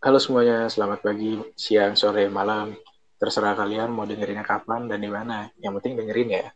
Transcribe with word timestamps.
Halo 0.00 0.16
semuanya, 0.16 0.64
selamat 0.64 1.04
pagi, 1.04 1.36
siang, 1.60 1.92
sore, 1.92 2.24
malam. 2.32 2.72
Terserah 3.20 3.52
kalian 3.52 3.92
mau 3.92 4.08
dengerinnya 4.08 4.40
kapan 4.40 4.88
dan 4.88 4.96
di 4.96 5.12
mana. 5.12 5.52
Yang 5.60 5.76
penting 5.76 6.00
dengerin 6.00 6.40
ya. 6.40 6.48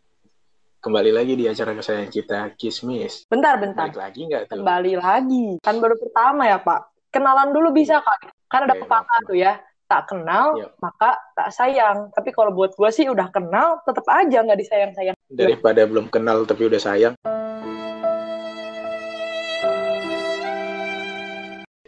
Kembali 0.81 1.13
lagi 1.13 1.37
di 1.37 1.45
acara 1.45 1.77
kesayangan 1.77 2.09
kita, 2.09 2.41
Kismis. 2.57 3.29
Bentar, 3.29 3.61
bentar. 3.61 3.93
Balik 3.93 4.01
lagi 4.01 4.21
nggak 4.33 4.43
tuh? 4.49 4.65
Kembali 4.65 4.93
lagi. 4.97 5.47
Kan 5.61 5.77
baru 5.77 5.93
pertama 5.93 6.49
ya, 6.49 6.57
Pak. 6.57 6.81
Kenalan 7.13 7.53
dulu 7.53 7.69
bisa, 7.77 8.01
Kak. 8.01 8.33
Kan 8.49 8.65
ada 8.65 8.81
pepatah 8.81 9.21
tuh 9.29 9.37
ya. 9.37 9.61
Tak 9.93 10.09
kenal, 10.09 10.57
Yuk. 10.57 10.81
maka 10.81 11.21
tak 11.37 11.53
sayang. 11.53 12.09
Tapi 12.17 12.33
kalau 12.33 12.49
buat 12.49 12.73
gue 12.73 12.89
sih 12.97 13.13
udah 13.13 13.29
kenal, 13.29 13.85
tetap 13.85 14.09
aja 14.09 14.41
nggak 14.41 14.57
disayang-sayang. 14.57 15.17
Daripada 15.29 15.85
belum 15.85 16.09
kenal 16.09 16.49
tapi 16.49 16.65
udah 16.65 16.81
sayang. 16.81 17.13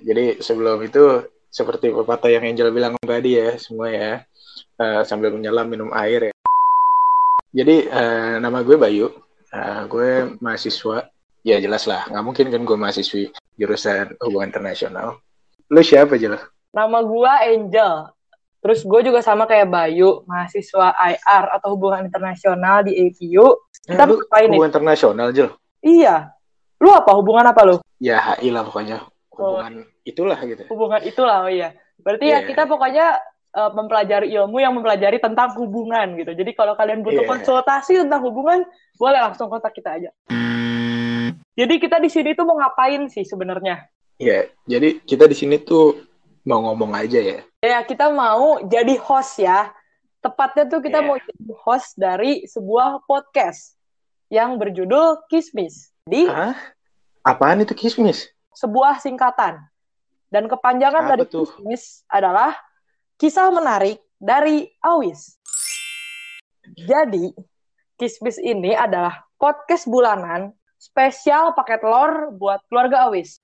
Jadi 0.05 0.38
sebelum 0.45 0.84
itu, 0.84 1.33
seperti 1.56 1.88
pepatah 1.88 2.28
yang 2.28 2.45
Angel 2.45 2.69
bilang 2.69 2.92
tadi 3.01 3.41
ya, 3.41 3.56
semua 3.56 3.88
ya. 3.88 4.12
eh, 4.77 5.01
sambil 5.09 5.33
menyelam 5.33 5.64
minum 5.73 5.88
air 5.97 6.28
ya. 6.28 6.34
Jadi 7.56 7.88
eh, 7.88 8.34
nama 8.37 8.60
gue 8.60 8.77
Bayu, 8.77 9.09
Eh, 9.47 9.83
gue 9.88 10.37
mahasiswa. 10.42 11.09
Ya 11.47 11.62
jelas 11.62 11.87
lah, 11.87 12.02
nggak 12.11 12.24
mungkin 12.27 12.47
kan 12.50 12.66
gue 12.66 12.74
mahasiswi 12.77 13.30
jurusan 13.55 14.19
hubungan 14.19 14.50
internasional. 14.50 15.23
Lu 15.70 15.78
siapa 15.78 16.19
Jel? 16.19 16.34
Nama 16.74 16.98
gue 17.06 17.33
Angel. 17.55 18.11
Terus 18.59 18.83
gue 18.83 19.00
juga 19.06 19.22
sama 19.22 19.47
kayak 19.47 19.70
Bayu, 19.70 20.27
mahasiswa 20.27 20.91
IR 20.91 21.44
atau 21.55 21.78
hubungan 21.78 22.03
internasional 22.03 22.83
di 22.83 22.98
APU. 22.98 23.62
Kita 23.86 24.03
Eh, 24.03 24.06
lu 24.11 24.19
hubungan 24.27 24.69
internasional 24.75 25.31
Jel? 25.31 25.55
Iya. 25.86 26.34
Lu 26.83 26.91
apa? 26.91 27.14
Hubungan 27.14 27.47
apa 27.47 27.62
lu? 27.62 27.77
Ya 28.03 28.19
HI 28.19 28.50
lah 28.50 28.66
pokoknya. 28.66 29.06
Hubungan 29.37 29.75
itulah 30.03 30.39
gitu. 30.42 30.62
Hubungan 30.73 31.01
itulah, 31.05 31.45
oh 31.45 31.53
iya. 31.53 31.77
Berarti 32.01 32.27
ya 32.29 32.41
Iya. 32.41 32.48
kita 32.48 32.65
pokoknya 32.65 33.06
eh, 33.56 33.70
mempelajari 33.73 34.28
ilmu 34.37 34.61
yang 34.61 34.77
mempelajari 34.77 35.17
tentang 35.17 35.56
hubungan 35.56 36.12
gitu. 36.17 36.33
Jadi 36.37 36.53
kalau 36.53 36.77
kalian 36.77 37.01
butuh 37.01 37.25
Iya. 37.25 37.31
konsultasi 37.31 37.97
tentang 38.05 38.20
hubungan, 38.20 38.69
boleh 38.97 39.17
langsung 39.17 39.48
kontak 39.48 39.73
kita 39.73 39.97
aja. 39.97 40.11
Jadi 41.56 41.75
kita 41.81 41.97
di 41.97 42.12
sini 42.12 42.37
tuh 42.37 42.45
mau 42.45 42.61
ngapain 42.61 43.09
sih 43.09 43.25
sebenarnya? 43.25 43.89
Ya, 44.20 44.45
jadi 44.69 45.01
kita 45.01 45.25
di 45.25 45.33
sini 45.33 45.56
tuh 45.56 46.05
mau 46.45 46.61
ngomong 46.69 46.93
aja 46.93 47.17
ya. 47.17 47.39
Ya 47.65 47.81
kita 47.81 48.12
mau 48.12 48.61
jadi 48.61 49.00
host 49.00 49.41
ya. 49.41 49.73
Tepatnya 50.21 50.69
tuh 50.69 50.84
kita 50.84 51.00
Iya. 51.00 51.06
mau 51.09 51.17
jadi 51.17 51.53
host 51.65 51.97
dari 51.97 52.45
sebuah 52.45 53.09
podcast 53.09 53.73
yang 54.28 54.61
berjudul 54.61 55.25
Kismis. 55.33 55.97
Di 56.05 56.28
Hah? 56.28 56.53
Apaan 57.25 57.65
itu 57.65 57.73
kismis? 57.75 58.31
Sebuah 58.57 59.05
singkatan. 59.05 59.61
Dan 60.33 60.49
kepanjangan 60.49 61.05
Apa 61.05 61.11
dari 61.12 61.25
tuh? 61.29 61.45
Kismis 61.45 62.03
adalah 62.09 62.57
kisah 63.21 63.53
menarik 63.53 64.01
dari 64.17 64.65
Awis. 64.81 65.37
Jadi, 66.75 67.31
Kismis 67.97 68.37
ini 68.41 68.77
adalah 68.77 69.25
podcast 69.41 69.89
bulanan 69.89 70.53
spesial 70.77 71.57
paket 71.57 71.81
lore 71.81 72.33
buat 72.37 72.61
keluarga 72.69 73.09
Awis. 73.09 73.41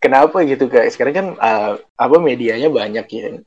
Kenapa 0.00 0.44
gitu 0.48 0.68
guys? 0.68 0.96
Sekarang 0.96 1.14
kan 1.14 1.26
uh, 1.36 1.72
apa 1.96 2.16
medianya 2.20 2.72
banyak 2.72 3.06
ya. 3.08 3.40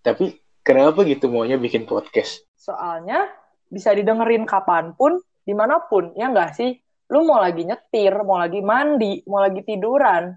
Tapi 0.00 0.40
kenapa 0.64 1.04
gitu 1.04 1.28
maunya 1.28 1.60
bikin 1.60 1.84
podcast? 1.84 2.44
Soalnya 2.56 3.28
bisa 3.68 3.92
didengerin 3.92 4.44
kapan 4.44 4.92
pun, 4.96 5.20
di 5.44 5.52
mana 5.56 5.80
pun, 5.84 6.12
ya 6.16 6.28
nggak 6.28 6.52
sih? 6.56 6.76
Lu 7.12 7.28
mau 7.28 7.36
lagi 7.44 7.68
nyetir, 7.68 8.16
mau 8.24 8.40
lagi 8.40 8.64
mandi, 8.64 9.20
mau 9.28 9.44
lagi 9.44 9.60
tiduran, 9.60 10.32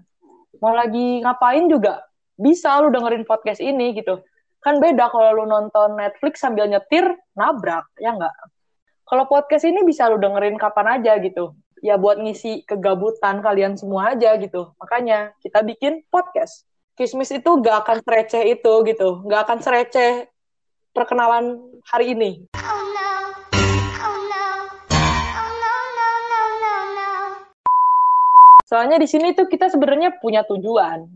mau 0.60 0.76
lagi 0.76 1.24
ngapain 1.24 1.72
juga 1.72 2.04
bisa 2.36 2.76
lu 2.84 2.92
dengerin 2.92 3.24
podcast 3.24 3.64
ini 3.64 3.96
gitu. 3.96 4.20
Kan 4.60 4.76
beda 4.76 5.08
kalau 5.08 5.40
lu 5.40 5.44
nonton 5.48 5.96
Netflix 5.96 6.44
sambil 6.44 6.68
nyetir, 6.68 7.16
nabrak, 7.32 7.88
ya 7.96 8.12
nggak? 8.12 8.34
Kalau 9.08 9.24
podcast 9.24 9.64
ini 9.64 9.88
bisa 9.88 10.04
lu 10.12 10.20
dengerin 10.20 10.60
kapan 10.60 11.00
aja 11.00 11.16
gitu. 11.16 11.56
Ya 11.80 11.96
buat 11.96 12.20
ngisi 12.20 12.68
kegabutan 12.68 13.40
kalian 13.40 13.80
semua 13.80 14.12
aja 14.12 14.36
gitu. 14.36 14.76
Makanya 14.76 15.32
kita 15.40 15.64
bikin 15.64 16.04
podcast. 16.12 16.68
Kismis 16.92 17.32
itu 17.32 17.60
gak 17.60 17.88
akan 17.88 18.04
sereceh 18.04 18.52
itu 18.52 18.72
gitu. 18.84 19.24
Gak 19.28 19.48
akan 19.48 19.58
sereceh 19.64 20.28
perkenalan 20.92 21.60
hari 21.88 22.16
ini. 22.16 22.48
Soalnya 28.76 29.00
di 29.00 29.08
sini 29.08 29.32
tuh 29.32 29.48
kita 29.48 29.72
sebenarnya 29.72 30.20
punya 30.20 30.44
tujuan. 30.44 31.08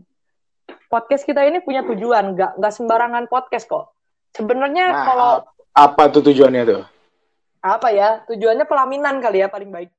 Podcast 0.89 1.21
kita 1.29 1.45
ini 1.45 1.61
punya 1.61 1.85
tujuan, 1.85 2.33
nggak 2.33 2.57
nggak 2.57 2.73
sembarangan 2.73 3.29
podcast 3.29 3.69
kok. 3.69 3.93
Sebenarnya 4.33 4.89
Nah, 4.89 5.05
kalau 5.05 5.31
Apa 5.77 6.09
tuh 6.09 6.25
tujuannya 6.25 6.63
tuh? 6.65 6.81
apa 7.61 7.93
ya 7.93 8.25
tujuannya 8.25 8.65
pelaminan 8.65 9.21
kali 9.21 9.45
ya 9.45 9.47
paling 9.53 9.69
baik. 9.69 9.93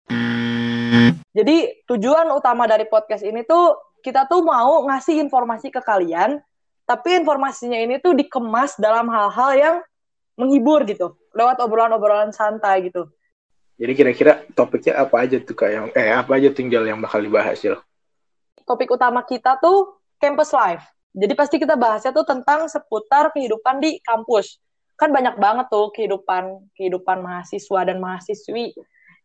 Jadi 1.31 1.87
tujuan 1.87 2.35
utama 2.35 2.67
dari 2.67 2.83
podcast 2.91 3.23
ini 3.23 3.47
tuh 3.47 3.79
kita 4.03 4.27
tuh 4.27 4.43
mau 4.43 4.83
ngasih 4.91 5.23
informasi 5.23 5.71
ke 5.71 5.79
kalian, 5.79 6.43
tapi 6.83 7.15
informasinya 7.15 7.79
ini 7.79 8.03
tuh 8.03 8.19
dikemas 8.19 8.75
dalam 8.75 9.07
hal-hal 9.07 9.51
yang 9.55 9.77
menghibur 10.35 10.83
gitu, 10.83 11.15
lewat 11.31 11.63
obrolan-obrolan 11.63 12.35
santai 12.35 12.91
gitu. 12.91 13.07
Jadi 13.83 13.93
kira-kira 13.99 14.47
topiknya 14.55 15.03
apa 15.03 15.27
aja 15.27 15.43
tuh 15.43 15.59
kak 15.59 15.71
yang 15.75 15.87
eh 15.99 16.15
apa 16.15 16.39
aja 16.39 16.55
tinggal 16.55 16.87
yang 16.87 17.03
bakal 17.03 17.19
dibahas 17.19 17.59
Jel? 17.59 17.83
topik 18.65 18.89
utama 18.95 19.23
kita 19.27 19.59
tuh 19.59 19.99
campus 20.23 20.55
life. 20.55 20.87
Jadi 21.13 21.33
pasti 21.37 21.57
kita 21.61 21.77
bahasnya 21.77 22.15
tuh 22.15 22.25
tentang 22.25 22.71
seputar 22.71 23.35
kehidupan 23.37 23.85
di 23.85 24.01
kampus. 24.01 24.57
Kan 24.97 25.13
banyak 25.13 25.37
banget 25.37 25.67
tuh 25.69 25.93
kehidupan 25.93 26.73
kehidupan 26.73 27.21
mahasiswa 27.21 27.81
dan 27.85 28.01
mahasiswi 28.01 28.73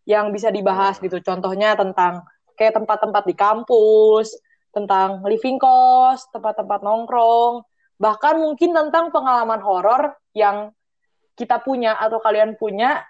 yang 0.03 0.35
bisa 0.35 0.51
dibahas 0.51 0.99
gitu. 0.99 1.21
Contohnya 1.23 1.77
tentang 1.79 2.27
kayak 2.59 2.75
tempat-tempat 2.75 3.23
di 3.23 3.35
kampus, 3.37 4.35
tentang 4.75 5.23
living 5.23 5.61
cost, 5.61 6.27
tempat-tempat 6.35 6.83
nongkrong, 6.83 7.63
bahkan 8.01 8.35
mungkin 8.41 8.75
tentang 8.75 9.13
pengalaman 9.13 9.61
horor 9.63 10.17
yang 10.35 10.73
kita 11.37 11.61
punya 11.61 11.95
atau 11.95 12.17
kalian 12.19 12.57
punya 12.57 13.05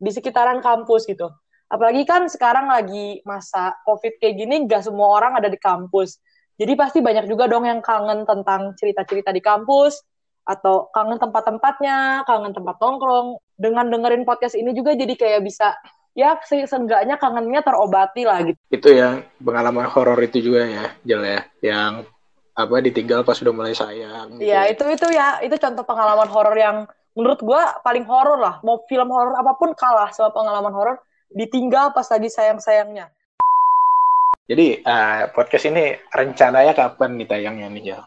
di 0.00 0.10
sekitaran 0.10 0.64
kampus 0.64 1.04
gitu. 1.04 1.28
Apalagi 1.70 2.02
kan 2.08 2.26
sekarang 2.26 2.66
lagi 2.66 3.20
masa 3.22 3.76
COVID 3.86 4.18
kayak 4.18 4.34
gini, 4.34 4.56
gak 4.66 4.88
semua 4.88 5.12
orang 5.20 5.38
ada 5.38 5.46
di 5.46 5.60
kampus. 5.60 6.18
Jadi 6.58 6.72
pasti 6.74 6.98
banyak 6.98 7.30
juga 7.30 7.46
dong 7.46 7.68
yang 7.68 7.78
kangen 7.78 8.26
tentang 8.26 8.74
cerita-cerita 8.74 9.30
di 9.30 9.38
kampus, 9.38 10.02
atau 10.50 10.90
kangen 10.90 11.20
tempat-tempatnya, 11.22 12.26
kangen 12.26 12.50
tempat 12.50 12.76
nongkrong. 12.82 13.38
Dengan 13.54 13.86
dengerin 13.86 14.26
podcast 14.26 14.56
ini 14.56 14.72
juga 14.74 14.96
jadi 14.96 15.14
kayak 15.14 15.40
bisa, 15.46 15.76
ya 16.16 16.34
se- 16.42 16.66
seenggaknya 16.66 17.20
kangennya 17.20 17.62
terobati 17.62 18.26
lah 18.26 18.42
gitu. 18.42 18.58
Itu 18.72 18.88
yang 18.90 19.22
pengalaman 19.38 19.86
horor 19.86 20.18
itu 20.24 20.42
juga 20.42 20.66
ya 20.66 20.84
Jel 21.06 21.22
ya. 21.22 21.40
Yang 21.62 21.92
apa 22.56 22.74
ditinggal 22.82 23.22
pas 23.22 23.38
udah 23.38 23.54
mulai 23.54 23.72
sayang. 23.76 24.36
gitu. 24.36 24.48
Iya, 24.48 24.74
itu 24.74 24.84
itu 24.90 25.06
ya, 25.14 25.38
itu 25.40 25.54
contoh 25.54 25.84
pengalaman 25.86 26.28
horor 26.28 26.56
yang 26.58 26.76
menurut 27.20 27.40
gua 27.44 27.76
paling 27.84 28.08
horor 28.08 28.40
lah. 28.40 28.64
Mau 28.64 28.80
film 28.88 29.12
horor 29.12 29.36
apa 29.36 29.52
pun 29.60 29.76
kalah 29.76 30.08
sama 30.16 30.32
pengalaman 30.32 30.72
horor 30.72 30.96
ditinggal 31.28 31.92
pas 31.92 32.08
lagi 32.08 32.32
sayang-sayangnya. 32.32 33.12
Jadi 34.50 34.82
eh, 34.82 35.22
podcast 35.30 35.68
ini 35.70 35.94
rencananya 36.10 36.72
kapan 36.74 37.20
nih 37.20 37.28
tayangnya 37.28 37.68
nih 37.70 37.82
Jel? 37.92 38.02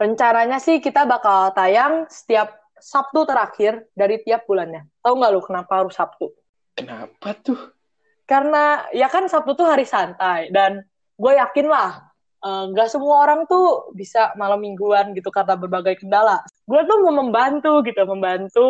Rencananya 0.00 0.58
sih 0.58 0.82
kita 0.82 1.06
bakal 1.06 1.54
tayang 1.54 2.10
setiap 2.10 2.58
Sabtu 2.82 3.22
terakhir 3.22 3.86
dari 3.94 4.18
tiap 4.26 4.42
bulannya. 4.50 4.90
Tahu 4.98 5.14
nggak 5.14 5.30
lu 5.30 5.40
kenapa 5.46 5.86
harus 5.86 5.94
Sabtu? 5.94 6.34
Kenapa 6.74 7.38
tuh? 7.38 7.78
Karena 8.26 8.90
ya 8.90 9.06
kan 9.06 9.30
Sabtu 9.30 9.54
tuh 9.54 9.70
hari 9.70 9.86
santai 9.86 10.50
dan 10.50 10.82
gue 11.14 11.32
yakin 11.38 11.70
lah 11.70 12.10
eh, 12.42 12.64
nggak 12.74 12.88
semua 12.90 13.24
orang 13.24 13.46
tuh 13.46 13.94
bisa 13.94 14.34
malam 14.34 14.60
mingguan 14.60 15.14
gitu 15.14 15.30
karena 15.30 15.54
berbagai 15.54 16.02
kendala. 16.02 16.42
Gue 16.66 16.82
tuh 16.84 16.98
mau 17.06 17.14
membantu 17.22 17.82
gitu, 17.86 18.02
membantu 18.04 18.66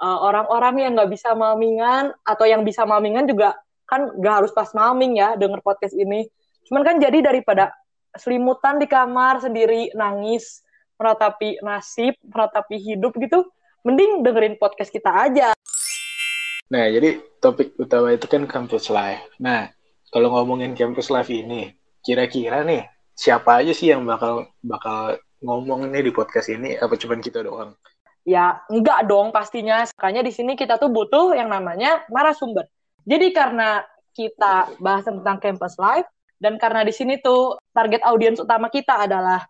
eh, 0.00 0.18
orang-orang 0.24 0.88
yang 0.88 0.92
nggak 0.96 1.10
bisa 1.12 1.36
malmingan 1.36 2.12
atau 2.24 2.44
yang 2.48 2.64
bisa 2.64 2.88
malmingan 2.88 3.28
juga 3.28 3.56
kan 3.90 4.06
nggak 4.14 4.34
harus 4.44 4.52
pas 4.54 4.70
malming 4.70 5.18
ya 5.18 5.34
denger 5.34 5.60
podcast 5.66 5.94
ini. 5.98 6.30
Cuman 6.70 6.86
kan 6.86 6.96
jadi 7.02 7.18
daripada 7.26 7.74
selimutan 8.14 8.78
di 8.78 8.86
kamar 8.86 9.42
sendiri 9.42 9.90
nangis 9.98 10.62
meratapi 11.00 11.64
nasib, 11.64 12.14
meratapi 12.22 12.76
hidup 12.76 13.16
gitu, 13.16 13.48
mending 13.82 14.20
dengerin 14.20 14.60
podcast 14.60 14.92
kita 14.92 15.08
aja. 15.08 15.56
Nah, 16.70 16.86
jadi 16.86 17.18
topik 17.42 17.74
utama 17.80 18.14
itu 18.14 18.30
kan 18.30 18.46
campus 18.46 18.92
life. 18.92 19.26
Nah, 19.42 19.72
kalau 20.12 20.30
ngomongin 20.30 20.76
campus 20.78 21.10
life 21.10 21.32
ini, 21.32 21.72
kira-kira 22.04 22.62
nih 22.62 22.86
siapa 23.20 23.60
aja 23.60 23.76
sih 23.76 23.92
yang 23.92 24.08
bakal 24.08 24.48
bakal 24.64 25.20
ngomong 25.44 25.92
nih 25.92 26.08
di 26.08 26.12
podcast 26.16 26.48
ini? 26.48 26.80
Apa 26.80 26.96
cuman 26.96 27.20
kita 27.20 27.44
doang? 27.44 27.76
Ya, 28.24 28.64
enggak 28.72 29.04
dong 29.04 29.28
pastinya. 29.28 29.84
Makanya 30.00 30.24
di 30.24 30.32
sini 30.32 30.56
kita 30.56 30.80
tuh 30.80 30.88
butuh 30.88 31.36
yang 31.36 31.52
namanya 31.52 32.00
narasumber. 32.08 32.64
Jadi 33.04 33.36
karena 33.36 33.84
kita 34.16 34.72
bahas 34.80 35.04
tentang 35.04 35.36
campus 35.36 35.76
life 35.76 36.08
dan 36.40 36.56
karena 36.56 36.80
di 36.80 36.92
sini 36.96 37.20
tuh 37.20 37.60
target 37.76 38.00
audiens 38.08 38.40
utama 38.40 38.72
kita 38.72 39.04
adalah 39.04 39.44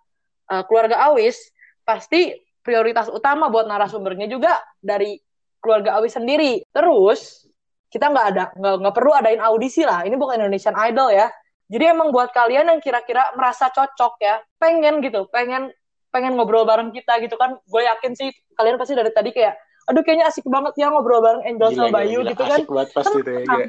eh, 0.51 0.63
keluarga 0.67 1.07
Awis, 1.11 1.39
pasti 1.87 2.35
prioritas 2.67 3.07
utama 3.07 3.47
buat 3.51 3.71
narasumbernya 3.71 4.27
juga 4.27 4.59
dari 4.83 5.15
keluarga 5.63 6.03
Awis 6.03 6.19
sendiri. 6.19 6.67
Terus 6.75 7.47
kita 7.91 8.07
nggak 8.11 8.27
ada 8.35 8.45
nggak 8.55 8.95
perlu 8.95 9.15
adain 9.15 9.43
audisi 9.43 9.83
lah. 9.83 10.03
Ini 10.07 10.15
bukan 10.19 10.43
Indonesian 10.43 10.75
Idol 10.75 11.11
ya. 11.15 11.31
Jadi 11.71 11.85
emang 11.87 12.11
buat 12.11 12.35
kalian 12.35 12.67
yang 12.67 12.81
kira-kira 12.83 13.31
merasa 13.39 13.71
cocok 13.71 14.19
ya, 14.19 14.43
pengen 14.59 14.99
gitu, 15.07 15.31
pengen 15.31 15.71
pengen 16.11 16.35
ngobrol 16.35 16.67
bareng 16.67 16.91
kita 16.91 17.23
gitu 17.23 17.39
kan. 17.39 17.63
Gue 17.71 17.87
yakin 17.87 18.19
sih 18.19 18.35
kalian 18.59 18.75
pasti 18.75 18.99
dari 18.99 19.15
tadi 19.15 19.31
kayak, 19.31 19.55
aduh 19.87 20.03
kayaknya 20.03 20.27
asik 20.27 20.51
banget 20.51 20.75
ya 20.75 20.91
ngobrol 20.91 21.23
bareng 21.23 21.47
Angel 21.47 21.71
sama 21.71 21.95
Bayu 21.95 22.27
gitu 22.27 22.43
kan. 22.43 22.59
Asik 22.59 22.67
banget 22.67 22.91
pasti 22.91 23.19
itu 23.23 23.31
ya. 23.31 23.43
Gila. 23.47 23.67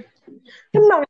Tenang. 0.73 1.01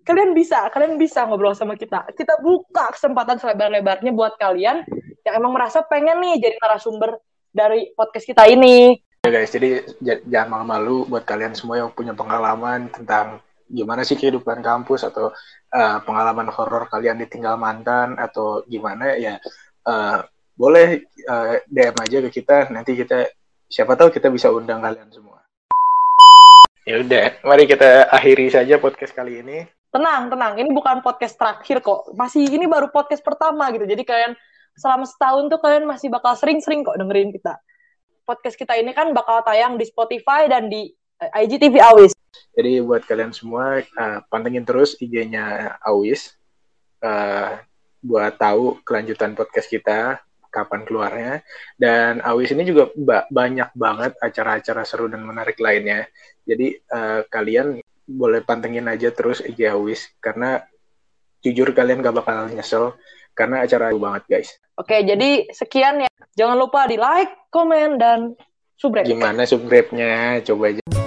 Kalian 0.00 0.30
bisa, 0.32 0.70
kalian 0.70 0.96
bisa 0.96 1.26
ngobrol 1.26 1.52
sama 1.52 1.74
kita. 1.74 2.06
Kita 2.14 2.38
buka 2.40 2.94
kesempatan 2.94 3.36
selebar-lebarnya 3.42 4.14
buat 4.14 4.38
kalian 4.38 4.86
yang 5.26 5.34
emang 5.34 5.52
merasa 5.52 5.82
pengen 5.84 6.22
nih 6.22 6.40
jadi 6.40 6.56
narasumber 6.62 7.20
dari 7.50 7.90
podcast 7.98 8.26
kita 8.30 8.46
ini. 8.46 8.96
Ya 9.26 9.30
guys, 9.34 9.52
jadi 9.52 9.84
jangan 10.00 10.48
malu-malu 10.48 11.04
buat 11.04 11.28
kalian 11.28 11.52
semua 11.52 11.76
yang 11.84 11.92
punya 11.92 12.16
pengalaman 12.16 12.88
tentang 12.88 13.44
gimana 13.70 14.02
sih 14.02 14.18
kehidupan 14.18 14.60
kampus 14.60 15.06
atau 15.06 15.30
eh, 15.70 15.98
pengalaman 16.02 16.50
horor 16.50 16.90
kalian 16.90 17.22
ditinggal 17.22 17.54
mantan 17.54 18.18
atau 18.18 18.66
gimana 18.66 19.14
ya 19.14 19.38
eh, 19.86 20.18
boleh 20.58 21.06
eh, 21.06 21.54
DM 21.70 21.96
aja 21.96 22.18
ke 22.26 22.30
kita 22.34 22.68
nanti 22.74 22.98
kita 22.98 23.30
siapa 23.70 23.94
tahu 23.94 24.10
kita 24.10 24.28
bisa 24.28 24.50
undang 24.50 24.82
kalian 24.82 25.08
semua. 25.14 25.38
Ya 26.82 26.98
udah, 26.98 27.38
mari 27.46 27.70
kita 27.70 28.10
akhiri 28.10 28.50
saja 28.50 28.82
podcast 28.82 29.14
kali 29.14 29.46
ini. 29.46 29.62
Tenang, 29.94 30.26
tenang. 30.26 30.58
Ini 30.58 30.70
bukan 30.74 31.06
podcast 31.06 31.38
terakhir 31.38 31.78
kok. 31.86 32.10
Masih 32.18 32.50
ini 32.50 32.66
baru 32.66 32.90
podcast 32.90 33.22
pertama 33.22 33.70
gitu. 33.70 33.86
Jadi 33.86 34.02
kalian 34.02 34.32
selama 34.74 35.06
setahun 35.06 35.50
tuh 35.50 35.60
kalian 35.62 35.86
masih 35.86 36.10
bakal 36.10 36.34
sering-sering 36.34 36.82
kok 36.82 36.98
dengerin 36.98 37.30
kita. 37.30 37.62
Podcast 38.26 38.58
kita 38.58 38.74
ini 38.74 38.90
kan 38.90 39.14
bakal 39.14 39.42
tayang 39.46 39.78
di 39.78 39.86
Spotify 39.86 40.50
dan 40.50 40.66
di 40.66 40.90
IGTV 41.20 41.78
Awis. 41.78 42.14
Jadi 42.54 42.82
buat 42.82 43.02
kalian 43.06 43.32
semua 43.34 43.80
eh, 43.82 44.18
pantengin 44.30 44.66
terus 44.66 44.98
IG-nya 44.98 45.76
Awis 45.82 46.34
eh, 47.02 47.60
buat 48.00 48.34
tahu 48.40 48.80
kelanjutan 48.82 49.36
podcast 49.36 49.68
kita 49.68 50.18
kapan 50.50 50.82
keluarnya 50.82 51.32
dan 51.78 52.18
Awis 52.26 52.50
ini 52.50 52.66
juga 52.66 52.90
ba- 52.98 53.28
banyak 53.30 53.70
banget 53.76 54.18
acara-acara 54.18 54.82
seru 54.82 55.06
dan 55.06 55.22
menarik 55.22 55.58
lainnya. 55.62 56.10
Jadi 56.42 56.74
eh, 56.74 57.20
kalian 57.30 57.78
boleh 58.10 58.42
pantengin 58.42 58.90
aja 58.90 59.14
terus 59.14 59.38
IG 59.38 59.70
Awis 59.70 60.10
karena 60.18 60.66
jujur 61.40 61.70
kalian 61.72 62.02
gak 62.02 62.18
bakal 62.20 62.50
nyesel 62.50 62.98
karena 63.32 63.64
acara 63.64 63.88
seru 63.94 64.02
banget 64.02 64.22
guys. 64.28 64.50
Oke, 64.76 65.00
jadi 65.04 65.48
sekian 65.52 66.04
ya. 66.04 66.10
Jangan 66.36 66.56
lupa 66.56 66.88
di 66.88 66.96
like, 66.96 67.48
komen, 67.52 68.00
dan 68.00 68.32
subscribe. 68.80 69.08
Gimana 69.08 69.44
subscribe-nya? 69.44 70.40
Coba 70.44 70.72
aja. 70.72 70.99